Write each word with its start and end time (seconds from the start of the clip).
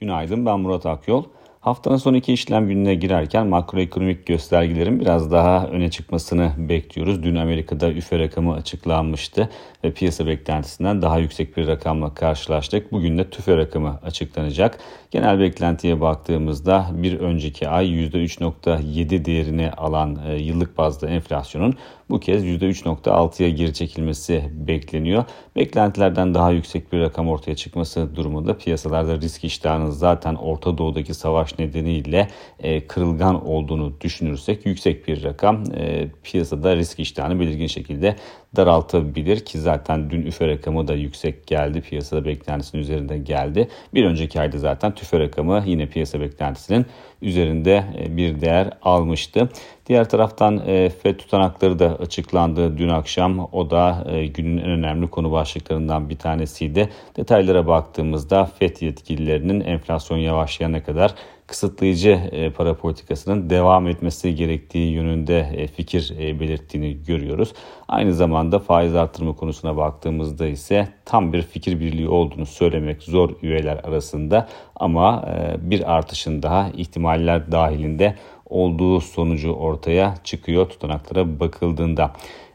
Günaydın 0.00 0.46
ben 0.46 0.60
Murat 0.60 0.86
Akyol. 0.86 1.24
Haftanın 1.60 1.96
son 1.96 2.14
iki 2.14 2.32
işlem 2.32 2.68
gününe 2.68 2.94
girerken 2.94 3.46
makroekonomik 3.46 4.26
göstergelerin 4.26 5.00
biraz 5.00 5.30
daha 5.30 5.66
öne 5.66 5.90
çıkmasını 5.90 6.52
bekliyoruz. 6.56 7.22
Dün 7.22 7.36
Amerika'da 7.36 7.92
üfe 7.92 8.18
rakamı 8.18 8.54
açıklanmıştı 8.54 9.50
ve 9.84 9.92
piyasa 9.92 10.26
beklentisinden 10.26 11.02
daha 11.02 11.18
yüksek 11.18 11.56
bir 11.56 11.66
rakamla 11.66 12.14
karşılaştık. 12.14 12.92
Bugün 12.92 13.18
de 13.18 13.30
tüfe 13.30 13.56
rakamı 13.56 14.00
açıklanacak. 14.04 14.78
Genel 15.10 15.40
beklentiye 15.40 16.00
baktığımızda 16.00 16.86
bir 16.92 17.20
önceki 17.20 17.68
ay 17.68 17.86
%3.7 17.86 19.24
değerini 19.24 19.70
alan 19.70 20.18
e, 20.28 20.36
yıllık 20.36 20.78
bazda 20.78 21.08
enflasyonun 21.08 21.74
bu 22.10 22.20
kez 22.20 22.44
%3.6'ya 22.44 23.50
geri 23.50 23.74
çekilmesi 23.74 24.50
bekleniyor. 24.52 25.24
Beklentilerden 25.56 26.34
daha 26.34 26.50
yüksek 26.50 26.92
bir 26.92 27.00
rakam 27.00 27.28
ortaya 27.28 27.56
çıkması 27.56 28.16
durumunda 28.16 28.58
piyasalarda 28.58 29.20
risk 29.20 29.44
iştahının 29.44 29.90
zaten 29.90 30.34
Orta 30.34 30.78
Doğu'daki 30.78 31.14
savaş 31.14 31.58
nedeniyle 31.58 32.28
e, 32.58 32.86
kırılgan 32.86 33.46
olduğunu 33.46 34.00
düşünürsek 34.00 34.66
yüksek 34.66 35.08
bir 35.08 35.24
rakam 35.24 35.64
e, 35.74 36.08
piyasada 36.22 36.76
risk 36.76 37.00
iştahını 37.00 37.40
belirgin 37.40 37.66
şekilde 37.66 38.16
daraltabilir 38.56 39.44
ki 39.44 39.58
zaten 39.58 40.10
dün 40.10 40.22
üfe 40.22 40.48
rakamı 40.48 40.88
da 40.88 40.94
yüksek 40.94 41.46
geldi. 41.46 41.80
Piyasada 41.80 42.24
beklentisinin 42.24 42.82
üzerinde 42.82 43.18
geldi. 43.18 43.68
Bir 43.94 44.04
önceki 44.04 44.40
ayda 44.40 44.58
zaten 44.58 44.94
tüfe 44.94 45.20
rakamı 45.20 45.62
yine 45.66 45.86
piyasa 45.86 46.20
beklentisinin 46.20 46.86
üzerinde 47.22 47.84
e, 47.98 48.16
bir 48.16 48.40
değer 48.40 48.70
almıştı. 48.82 49.48
Diğer 49.86 50.08
taraftan 50.08 50.62
e, 50.66 50.88
FED 50.88 51.16
tutanakları 51.16 51.78
da 51.78 51.96
açıklandı 51.96 52.78
dün 52.78 52.88
akşam. 52.88 53.48
O 53.52 53.70
da 53.70 54.04
e, 54.10 54.26
günün 54.26 54.58
en 54.58 54.70
önemli 54.70 55.10
konu 55.10 55.32
başlıklarından 55.32 56.08
bir 56.08 56.18
tanesiydi. 56.18 56.88
Detaylara 57.16 57.66
baktığımızda 57.66 58.44
FED 58.44 58.76
yetkililerinin 58.80 59.60
enflasyon 59.60 60.18
yavaşlayana 60.18 60.82
kadar 60.82 61.14
kısıtlayıcı 61.50 62.10
e, 62.10 62.50
para 62.50 62.76
politikasının 62.76 63.50
devam 63.50 63.88
etmesi 63.88 64.34
gerektiği 64.34 64.92
yönünde 64.92 65.38
e, 65.38 65.66
fikir 65.66 66.14
e, 66.18 66.40
belirttiğini 66.40 67.04
görüyoruz. 67.04 67.52
Aynı 67.88 68.14
zamanda 68.14 68.58
faiz 68.58 68.94
artırma 68.94 69.36
konusuna 69.36 69.76
baktığımızda 69.76 70.46
ise 70.46 70.88
tam 71.04 71.32
bir 71.32 71.42
fikir 71.42 71.80
birliği 71.80 72.08
olduğunu 72.08 72.46
söylemek 72.46 73.02
zor 73.02 73.30
üyeler 73.42 73.76
arasında 73.76 74.48
ama 74.76 75.24
bir 75.58 75.96
artışın 75.96 76.42
daha 76.42 76.70
ihtimaller 76.76 77.52
dahilinde 77.52 78.14
olduğu 78.46 79.00
sonucu 79.00 79.52
ortaya 79.52 80.14
çıkıyor 80.24 80.68
tutanaklara 80.68 81.40
bakıldığında. 81.40 82.12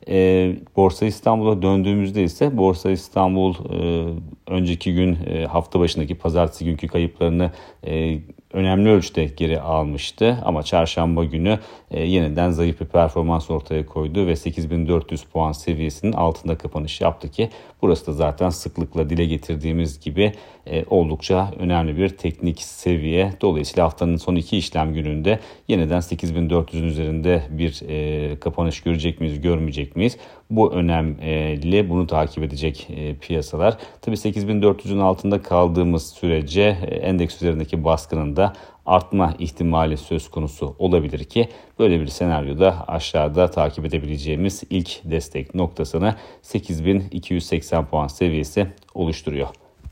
E, 0.08 0.56
Borsa 0.75 1.06
İstanbul'a 1.06 1.62
döndüğümüzde 1.62 2.23
ise 2.23 2.58
Borsa 2.58 2.91
İstanbul 2.91 3.53
e, 3.53 4.06
önceki 4.47 4.94
gün 4.94 5.17
e, 5.25 5.45
hafta 5.45 5.80
başındaki 5.80 6.16
pazartesi 6.16 6.66
günkü 6.66 6.88
kayıplarını 6.88 7.52
e, 7.88 8.19
önemli 8.56 8.89
ölçüde 8.89 9.25
geri 9.25 9.61
almıştı. 9.61 10.38
Ama 10.45 10.64
çarşamba 10.64 11.23
günü 11.23 11.59
e, 11.92 12.03
yeniden 12.03 12.52
zayıf 12.52 12.81
bir 12.81 12.86
performans 12.86 13.52
ortaya 13.52 13.86
koydu 13.86 14.28
ve 14.28 14.36
8400 14.36 15.23
puan 15.23 15.52
seviyesinin 15.52 16.14
altında 16.14 16.58
kapanış 16.58 17.02
yaptı 17.02 17.31
ki 17.31 17.50
burası 17.81 18.08
da 18.08 18.14
zaten 18.14 18.50
sıklıkla 18.50 19.09
dile 19.09 19.25
getirdiğimiz 19.25 20.00
gibi 20.00 20.34
e, 20.67 20.86
oldukça 20.89 21.52
önemli 21.59 21.97
bir 21.97 22.09
teknik 22.09 22.62
seviye. 22.62 23.34
Dolayısıyla 23.42 23.86
haftanın 23.86 24.17
son 24.17 24.36
iki 24.36 24.58
işlem 24.58 24.94
gününde 24.94 25.40
yeniden 25.67 26.00
8400'ün 26.00 26.84
üzerinde 26.84 27.44
bir 27.50 27.81
e, 27.90 28.40
kapanış 28.40 28.81
görecek 28.81 29.22
miyiz, 29.22 29.42
görmeyecek 29.42 29.95
miyiz? 29.95 30.17
Bu 30.50 30.73
önemli. 30.73 31.90
Bunu 31.90 32.08
takip 32.08 32.44
edecek 32.44 32.88
e, 32.90 33.16
piyasalar. 33.16 33.78
Tabii 34.02 34.16
8400'ün 34.16 35.00
altında 35.00 35.42
kaldığımız 35.42 36.09
sürece 36.09 36.78
e, 36.88 36.95
endeks 36.95 37.36
üzerindeki 37.36 37.84
baskının 37.84 38.36
da 38.45 38.53
artma 38.85 39.33
ihtimali 39.39 39.97
söz 39.97 40.29
konusu 40.29 40.75
olabilir 40.79 41.23
ki 41.23 41.49
böyle 41.79 42.01
bir 42.01 42.07
senaryoda 42.07 42.88
aşağıda 42.88 43.51
takip 43.51 43.85
edebileceğimiz 43.85 44.63
ilk 44.69 45.01
destek 45.03 45.56
noktasını 45.56 46.16
8280 46.41 47.85
puan 47.85 48.07
seviyesi 48.07 48.67
oluşturuyor. 48.94 49.47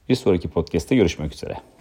Bir 0.10 0.16
sonraki 0.16 0.50
podcast'te 0.50 0.96
görüşmek 0.96 1.34
üzere. 1.34 1.73